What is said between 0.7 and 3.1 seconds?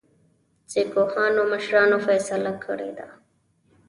سیکهانو مشرانو فیصله کړې ده.